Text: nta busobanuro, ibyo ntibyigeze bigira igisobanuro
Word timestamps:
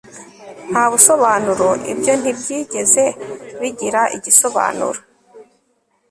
nta 0.69 0.83
busobanuro, 0.91 1.67
ibyo 1.91 2.13
ntibyigeze 2.21 3.03
bigira 3.59 4.01
igisobanuro 4.17 4.99